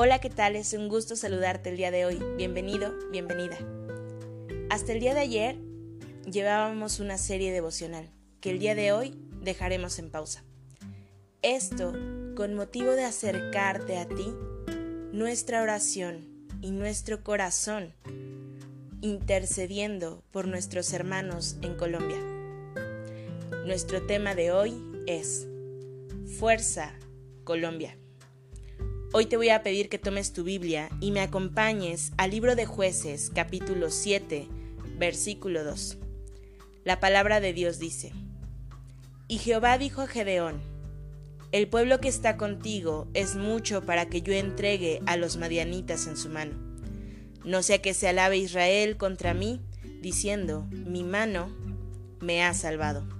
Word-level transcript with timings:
Hola, 0.00 0.20
¿qué 0.20 0.30
tal? 0.30 0.54
Es 0.54 0.74
un 0.74 0.88
gusto 0.88 1.16
saludarte 1.16 1.70
el 1.70 1.76
día 1.76 1.90
de 1.90 2.04
hoy. 2.04 2.22
Bienvenido, 2.36 2.94
bienvenida. 3.10 3.58
Hasta 4.70 4.92
el 4.92 5.00
día 5.00 5.12
de 5.12 5.18
ayer 5.18 5.56
llevábamos 6.24 7.00
una 7.00 7.18
serie 7.18 7.50
devocional 7.50 8.08
que 8.40 8.50
el 8.50 8.60
día 8.60 8.76
de 8.76 8.92
hoy 8.92 9.18
dejaremos 9.42 9.98
en 9.98 10.12
pausa. 10.12 10.44
Esto 11.42 11.94
con 12.36 12.54
motivo 12.54 12.92
de 12.92 13.02
acercarte 13.02 13.98
a 13.98 14.06
ti 14.06 14.32
nuestra 15.10 15.62
oración 15.62 16.46
y 16.62 16.70
nuestro 16.70 17.24
corazón 17.24 17.92
intercediendo 19.00 20.22
por 20.30 20.46
nuestros 20.46 20.92
hermanos 20.92 21.56
en 21.60 21.74
Colombia. 21.74 22.20
Nuestro 23.66 24.06
tema 24.06 24.36
de 24.36 24.52
hoy 24.52 24.80
es 25.08 25.48
Fuerza 26.38 26.94
Colombia. 27.42 27.98
Hoy 29.10 29.24
te 29.24 29.38
voy 29.38 29.48
a 29.48 29.62
pedir 29.62 29.88
que 29.88 29.98
tomes 29.98 30.34
tu 30.34 30.44
Biblia 30.44 30.90
y 31.00 31.12
me 31.12 31.20
acompañes 31.20 32.12
al 32.18 32.30
libro 32.30 32.54
de 32.56 32.66
jueces 32.66 33.30
capítulo 33.34 33.90
7, 33.90 34.46
versículo 34.98 35.64
2. 35.64 35.96
La 36.84 37.00
palabra 37.00 37.40
de 37.40 37.54
Dios 37.54 37.78
dice, 37.78 38.12
Y 39.26 39.38
Jehová 39.38 39.78
dijo 39.78 40.02
a 40.02 40.08
Gedeón, 40.08 40.60
El 41.52 41.68
pueblo 41.68 42.00
que 42.00 42.08
está 42.08 42.36
contigo 42.36 43.08
es 43.14 43.34
mucho 43.34 43.86
para 43.86 44.10
que 44.10 44.20
yo 44.20 44.34
entregue 44.34 45.00
a 45.06 45.16
los 45.16 45.38
madianitas 45.38 46.06
en 46.06 46.18
su 46.18 46.28
mano. 46.28 46.52
No 47.46 47.62
sea 47.62 47.80
que 47.80 47.94
se 47.94 48.08
alabe 48.08 48.36
Israel 48.36 48.98
contra 48.98 49.32
mí, 49.32 49.62
diciendo, 50.02 50.66
Mi 50.70 51.02
mano 51.02 51.48
me 52.20 52.44
ha 52.44 52.52
salvado. 52.52 53.17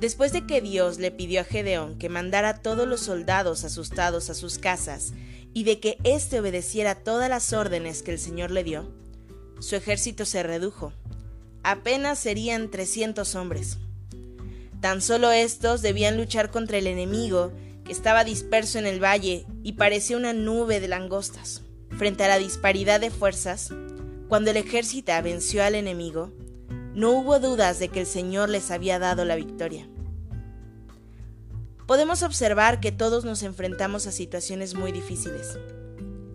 Después 0.00 0.32
de 0.32 0.46
que 0.46 0.60
Dios 0.60 0.98
le 0.98 1.10
pidió 1.10 1.40
a 1.40 1.44
Gedeón 1.44 1.98
que 1.98 2.08
mandara 2.08 2.50
a 2.50 2.62
todos 2.62 2.86
los 2.86 3.00
soldados 3.00 3.64
asustados 3.64 4.28
a 4.28 4.34
sus 4.34 4.58
casas 4.58 5.14
y 5.54 5.64
de 5.64 5.80
que 5.80 5.96
éste 6.04 6.38
obedeciera 6.38 6.96
todas 6.96 7.30
las 7.30 7.54
órdenes 7.54 8.02
que 8.02 8.12
el 8.12 8.18
Señor 8.18 8.50
le 8.50 8.62
dio, 8.62 8.92
su 9.58 9.74
ejército 9.74 10.26
se 10.26 10.42
redujo. 10.42 10.92
Apenas 11.62 12.18
serían 12.18 12.70
300 12.70 13.34
hombres. 13.36 13.78
Tan 14.82 15.00
solo 15.00 15.32
estos 15.32 15.80
debían 15.80 16.18
luchar 16.18 16.50
contra 16.50 16.76
el 16.76 16.86
enemigo 16.86 17.52
que 17.84 17.92
estaba 17.92 18.24
disperso 18.24 18.78
en 18.78 18.86
el 18.86 19.02
valle 19.02 19.46
y 19.62 19.72
parecía 19.72 20.18
una 20.18 20.34
nube 20.34 20.78
de 20.80 20.88
langostas. 20.88 21.62
Frente 21.96 22.24
a 22.24 22.28
la 22.28 22.38
disparidad 22.38 23.00
de 23.00 23.10
fuerzas, 23.10 23.72
cuando 24.28 24.50
el 24.50 24.58
ejército 24.58 25.12
venció 25.22 25.64
al 25.64 25.74
enemigo, 25.74 26.32
no 26.96 27.10
hubo 27.10 27.38
dudas 27.40 27.78
de 27.78 27.88
que 27.88 28.00
el 28.00 28.06
Señor 28.06 28.48
les 28.48 28.70
había 28.70 28.98
dado 28.98 29.26
la 29.26 29.36
victoria. 29.36 29.86
Podemos 31.86 32.22
observar 32.22 32.80
que 32.80 32.90
todos 32.90 33.26
nos 33.26 33.42
enfrentamos 33.42 34.06
a 34.06 34.12
situaciones 34.12 34.74
muy 34.74 34.92
difíciles. 34.92 35.58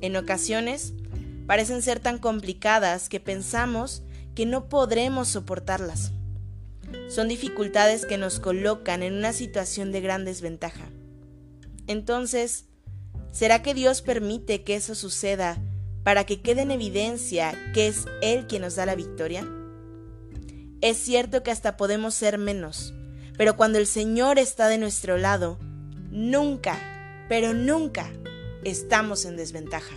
En 0.01 0.15
ocasiones, 0.15 0.93
parecen 1.47 1.81
ser 1.81 1.99
tan 1.99 2.19
complicadas 2.19 3.09
que 3.09 3.19
pensamos 3.19 4.03
que 4.35 4.45
no 4.45 4.69
podremos 4.69 5.29
soportarlas. 5.29 6.11
Son 7.09 7.27
dificultades 7.27 8.05
que 8.05 8.19
nos 8.19 8.39
colocan 8.39 9.01
en 9.01 9.16
una 9.16 9.33
situación 9.33 9.91
de 9.91 10.01
gran 10.01 10.25
desventaja. 10.25 10.89
Entonces, 11.88 12.66
¿será 13.31 13.63
que 13.63 13.73
Dios 13.73 14.03
permite 14.03 14.63
que 14.63 14.75
eso 14.75 14.94
suceda 14.94 15.57
para 16.03 16.23
que 16.25 16.39
quede 16.44 16.61
en 16.61 16.69
evidencia 16.69 17.57
que 17.73 17.88
es 17.88 18.05
Él 18.21 18.45
quien 18.45 18.61
nos 18.61 18.75
da 18.75 18.85
la 18.85 18.94
victoria? 18.94 19.44
Es 20.81 20.97
cierto 20.97 21.44
que 21.44 21.52
hasta 21.52 21.78
podemos 21.78 22.16
ser 22.16 22.40
menos, 22.40 22.96
pero 23.38 23.56
cuando 23.56 23.78
el 23.78 23.86
Señor 23.86 24.40
está 24.40 24.68
de 24.68 24.80
nuestro 24.80 25.19
lado, 25.19 25.59
nunca, 26.09 26.75
pero 27.30 27.53
nunca 27.53 28.12
estamos 28.64 29.25
en 29.25 29.38
desventaja. 29.38 29.94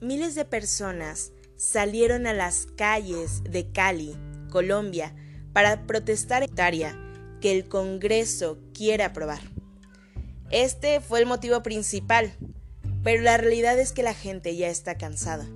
Miles 0.00 0.34
de 0.34 0.44
personas 0.44 1.30
salieron 1.54 2.26
a 2.26 2.32
las 2.32 2.66
calles 2.76 3.44
de 3.44 3.70
Cali, 3.70 4.16
Colombia, 4.50 5.14
para 5.52 5.86
protestar 5.86 6.48
que 7.40 7.52
el 7.52 7.68
Congreso 7.68 8.58
quiere 8.74 9.04
aprobar. 9.04 9.40
Este 10.50 11.00
fue 11.00 11.20
el 11.20 11.26
motivo 11.26 11.62
principal, 11.62 12.32
pero 13.04 13.22
la 13.22 13.36
realidad 13.36 13.78
es 13.78 13.92
que 13.92 14.02
la 14.02 14.14
gente 14.14 14.56
ya 14.56 14.68
está 14.68 14.98
cansada. 14.98 15.46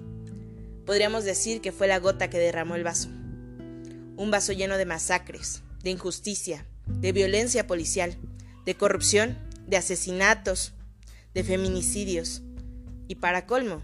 Podríamos 0.87 1.25
decir 1.25 1.61
que 1.61 1.73
fue 1.73 1.89
la 1.89 1.99
gota 1.99 2.31
que 2.31 2.39
derramó 2.39 2.77
el 2.77 2.85
vaso 2.85 3.09
un 4.17 4.31
vaso 4.31 4.53
lleno 4.53 4.77
de 4.77 4.87
masacres, 4.87 5.63
de 5.83 5.91
injusticia, 5.91 6.67
de 6.87 7.13
violencia 7.13 7.67
policial, 7.67 8.17
de 8.65 8.75
corrupción, 8.77 9.39
de 9.67 9.77
asesinatos, 9.77 10.73
de 11.35 11.45
feminicidios 11.45 12.43
y 13.09 13.17
para 13.17 13.47
colmo, 13.47 13.83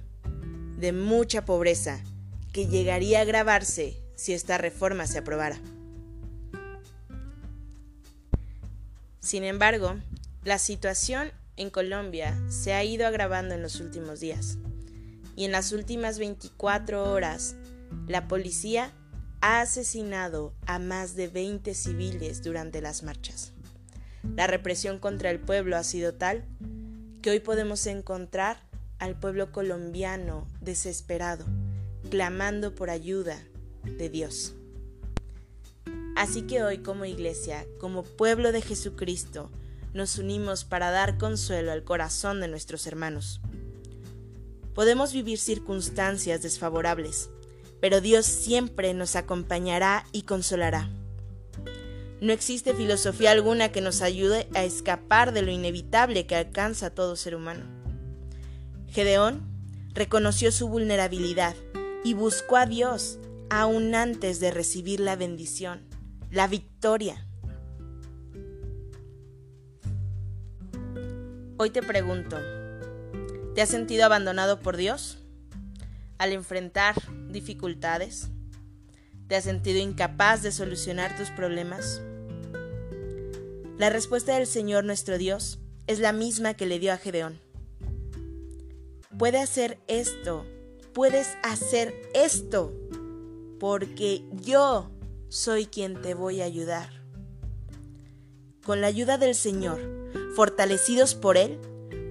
de 0.79 0.93
mucha 0.93 1.45
pobreza 1.45 2.01
que 2.53 2.67
llegaría 2.67 3.19
a 3.19 3.23
agravarse 3.23 3.97
si 4.17 4.33
esta 4.33 4.59
reforma 4.59 5.07
se 5.07 5.19
aprobara. 5.19 5.61
Sin 9.21 9.45
embargo, 9.45 9.97
la 10.45 10.59
situación 10.59 11.33
en 11.57 11.71
Colombia 11.71 12.41
se 12.49 12.73
ha 12.73 12.83
ido 12.85 13.07
agravando 13.07 13.55
en 13.55 13.63
los 13.63 13.81
últimos 13.81 14.21
días 14.21 14.59
y 15.37 15.45
en 15.45 15.53
las 15.53 15.73
últimas 15.73 16.19
24 16.19 17.13
horas 17.13 17.57
la 18.07 18.29
policía 18.29 18.93
ha 19.41 19.61
asesinado 19.61 20.55
a 20.67 20.79
más 20.79 21.17
de 21.17 21.29
20 21.29 21.75
civiles 21.75 22.43
durante 22.43 22.81
las 22.81 23.03
marchas. 23.03 23.53
La 24.37 24.47
represión 24.47 24.99
contra 24.99 25.31
el 25.31 25.41
pueblo 25.41 25.77
ha 25.77 25.85
sido 25.85 26.15
tal 26.15 26.45
que 27.23 27.31
hoy 27.31 27.41
podemos 27.41 27.87
encontrar 27.87 28.59
al 28.99 29.19
pueblo 29.19 29.51
colombiano 29.51 30.47
desesperado, 30.61 31.47
clamando 32.11 32.75
por 32.75 32.91
ayuda 32.91 33.43
de 33.85 34.09
Dios. 34.11 34.55
Así 36.17 36.43
que 36.43 36.63
hoy 36.63 36.79
como 36.79 37.07
iglesia, 37.07 37.67
como 37.79 38.03
pueblo 38.03 38.53
de 38.53 38.61
Jesucristo, 38.61 39.51
nos 39.95 40.19
unimos 40.19 40.65
para 40.65 40.91
dar 40.91 41.17
consuelo 41.19 41.73
al 41.73 41.83
corazón 41.83 42.41
de 42.41 42.49
nuestros 42.49 42.87
hermanos. 42.87 43.41
Podemos 44.75 45.13
vivir 45.13 45.39
circunstancias 45.39 46.43
desfavorables, 46.43 47.31
pero 47.81 48.01
Dios 48.01 48.27
siempre 48.27 48.95
nos 48.95 49.17
acompañará 49.17 50.05
y 50.13 50.23
consolará. 50.23 50.89
No 52.21 52.33
existe 52.33 52.75
filosofía 52.75 53.31
alguna 53.31 53.73
que 53.73 53.81
nos 53.81 54.03
ayude 54.03 54.49
a 54.55 54.65
escapar 54.65 55.33
de 55.33 55.43
lo 55.43 55.51
inevitable 55.51 56.27
que 56.27 56.37
alcanza 56.37 56.87
a 56.87 56.91
todo 56.91 57.17
ser 57.17 57.35
humano. 57.35 57.65
Gedeón 58.89 59.43
reconoció 59.95 60.53
su 60.53 60.69
vulnerabilidad 60.69 61.55
y 62.05 62.15
buscó 62.15 62.57
a 62.57 62.67
Dios 62.67 63.19
aún 63.49 63.95
antes 63.95 64.41
de 64.41 64.51
recibir 64.51 65.01
la 65.01 65.17
bendición, 65.17 65.81
la 66.31 66.47
victoria. 66.47 67.27
Hoy 71.57 71.71
te 71.71 71.83
pregunto, 71.83 72.39
¿te 73.55 73.63
has 73.63 73.69
sentido 73.69 74.05
abandonado 74.05 74.61
por 74.61 74.77
Dios? 74.77 75.21
al 76.21 76.35
enfrentar 76.35 76.95
dificultades? 77.33 78.29
¿Te 79.29 79.37
has 79.37 79.45
sentido 79.45 79.79
incapaz 79.79 80.43
de 80.43 80.53
solucionar 80.53 81.17
tus 81.17 81.31
problemas? 81.31 82.03
La 83.79 83.89
respuesta 83.89 84.35
del 84.35 84.47
Señor 84.47 84.85
nuestro 84.85 85.19
Dios 85.19 85.59
es 85.87 86.01
la 86.01 86.13
misma 86.13 86.55
que 86.55 86.67
le 86.67 86.79
dio 86.79 86.93
a 86.93 86.97
Gedeón. 86.97 87.41
Puede 89.17 89.39
hacer 89.39 89.79
esto, 89.87 90.45
puedes 90.93 91.29
hacer 91.43 91.95
esto, 92.13 92.75
porque 93.59 94.25
yo 94.33 94.91
soy 95.29 95.67
quien 95.67 96.03
te 96.03 96.15
voy 96.15 96.41
a 96.41 96.47
ayudar. 96.47 96.91
Con 98.65 98.81
la 98.81 98.89
ayuda 98.89 99.17
del 99.17 99.35
Señor, 99.35 99.81
fortalecidos 100.35 101.15
por 101.15 101.37
Él, 101.37 101.59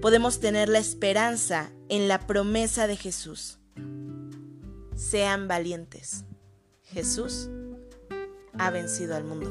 podemos 0.01 0.39
tener 0.39 0.69
la 0.69 0.79
esperanza 0.79 1.71
en 1.89 2.07
la 2.07 2.25
promesa 2.25 2.87
de 2.87 2.95
Jesús 2.95 3.58
sean 4.99 5.47
valientes. 5.47 6.25
Jesús 6.83 7.49
ha 8.57 8.69
vencido 8.69 9.15
al 9.15 9.23
mundo. 9.23 9.49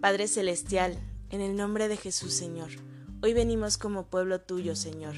Padre 0.00 0.26
Celestial, 0.26 0.98
en 1.30 1.42
el 1.42 1.54
nombre 1.54 1.88
de 1.88 1.96
Jesús 1.96 2.32
Señor, 2.32 2.70
Hoy 3.24 3.32
venimos 3.32 3.78
como 3.78 4.04
pueblo 4.10 4.42
tuyo, 4.42 4.76
Señor, 4.76 5.14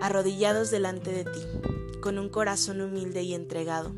arrodillados 0.00 0.72
delante 0.72 1.12
de 1.12 1.22
ti, 1.22 1.40
con 2.00 2.18
un 2.18 2.28
corazón 2.28 2.80
humilde 2.80 3.22
y 3.22 3.34
entregado, 3.34 3.92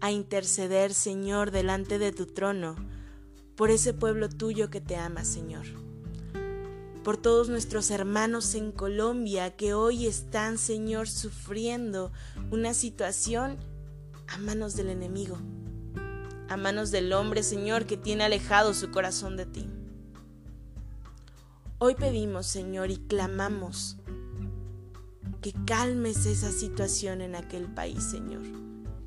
a 0.00 0.12
interceder, 0.12 0.94
Señor, 0.94 1.50
delante 1.50 1.98
de 1.98 2.12
tu 2.12 2.26
trono, 2.26 2.76
por 3.56 3.72
ese 3.72 3.94
pueblo 3.94 4.28
tuyo 4.28 4.70
que 4.70 4.80
te 4.80 4.94
ama, 4.94 5.24
Señor. 5.24 5.81
Por 7.04 7.16
todos 7.16 7.48
nuestros 7.48 7.90
hermanos 7.90 8.54
en 8.54 8.70
Colombia 8.70 9.56
que 9.56 9.74
hoy 9.74 10.06
están, 10.06 10.56
Señor, 10.56 11.08
sufriendo 11.08 12.12
una 12.52 12.74
situación 12.74 13.58
a 14.28 14.38
manos 14.38 14.76
del 14.76 14.88
enemigo, 14.88 15.36
a 16.48 16.56
manos 16.56 16.92
del 16.92 17.12
hombre, 17.12 17.42
Señor, 17.42 17.86
que 17.86 17.96
tiene 17.96 18.22
alejado 18.22 18.72
su 18.72 18.92
corazón 18.92 19.36
de 19.36 19.46
ti. 19.46 19.66
Hoy 21.78 21.96
pedimos, 21.96 22.46
Señor, 22.46 22.92
y 22.92 22.98
clamamos 22.98 23.96
que 25.40 25.52
calmes 25.66 26.24
esa 26.26 26.52
situación 26.52 27.20
en 27.20 27.34
aquel 27.34 27.64
país, 27.64 28.04
Señor. 28.04 28.42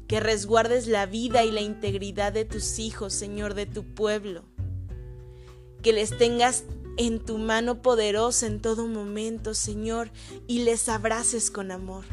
Que 0.10 0.20
resguardes 0.20 0.88
la 0.88 1.06
vida 1.06 1.46
y 1.46 1.52
la 1.52 1.62
integridad 1.62 2.34
de 2.34 2.44
tus 2.44 2.78
hijos, 2.78 3.14
Señor, 3.14 3.54
de 3.54 3.66
tu 3.66 3.86
pueblo. 3.96 4.44
Que 5.82 5.94
les 5.94 6.18
tengas 6.18 6.66
en 6.98 7.20
tu 7.20 7.38
mano 7.38 7.82
poderosa 7.82 8.48
en 8.48 8.62
todo 8.62 8.88
momento, 8.88 9.54
Señor, 9.54 10.12
y 10.48 10.64
les 10.64 10.90
abraces 10.90 11.52
con 11.52 11.72
amor. 11.72 12.06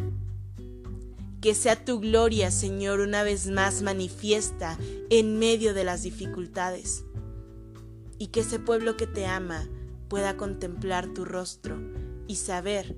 Que 1.41 1.55
sea 1.55 1.85
tu 1.85 2.01
gloria, 2.01 2.51
Señor, 2.51 3.01
una 3.01 3.23
vez 3.23 3.49
más 3.49 3.83
manifiesta 3.83 4.79
en 5.11 5.39
medio 5.39 5.75
de 5.75 5.85
las 5.85 6.03
dificultades. 6.03 7.05
Y 8.19 8.29
que 8.29 8.41
ese 8.41 8.59
pueblo 8.59 8.97
que 8.97 9.07
te 9.07 9.27
ama, 9.27 9.69
pueda 10.09 10.37
contemplar 10.37 11.13
tu 11.15 11.25
rostro 11.25 11.77
y 12.29 12.37
saber 12.37 12.95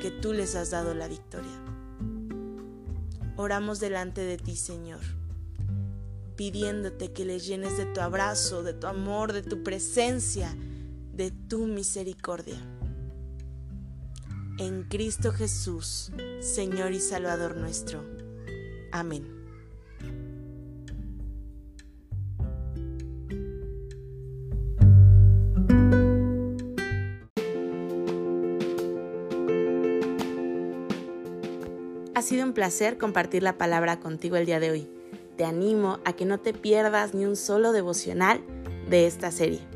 que 0.00 0.10
tú 0.10 0.32
les 0.32 0.54
has 0.54 0.70
dado 0.70 0.94
la 0.94 1.06
victoria. 1.06 1.62
Oramos 3.36 3.78
delante 3.78 4.22
de 4.22 4.38
ti, 4.38 4.56
Señor, 4.56 5.00
pidiéndote 6.36 7.12
que 7.12 7.24
les 7.24 7.46
llenes 7.46 7.76
de 7.76 7.84
tu 7.84 8.00
abrazo, 8.00 8.62
de 8.62 8.72
tu 8.72 8.86
amor, 8.86 9.32
de 9.32 9.42
tu 9.42 9.62
presencia, 9.62 10.56
de 11.16 11.30
tu 11.30 11.66
misericordia. 11.66 12.56
En 14.58 14.82
Cristo 14.82 15.32
Jesús, 15.32 16.12
Señor 16.40 16.92
y 16.92 17.00
Salvador 17.00 17.56
nuestro. 17.56 18.04
Amén. 18.92 19.24
Ha 32.14 32.22
sido 32.22 32.44
un 32.44 32.52
placer 32.52 32.98
compartir 32.98 33.42
la 33.42 33.56
palabra 33.56 34.00
contigo 34.00 34.36
el 34.36 34.46
día 34.46 34.60
de 34.60 34.70
hoy. 34.70 34.90
Te 35.36 35.44
animo 35.44 35.98
a 36.04 36.14
que 36.14 36.24
no 36.24 36.40
te 36.40 36.52
pierdas 36.52 37.14
ni 37.14 37.24
un 37.24 37.36
solo 37.36 37.72
devocional 37.72 38.42
de 38.88 39.06
esta 39.06 39.30
serie. 39.30 39.75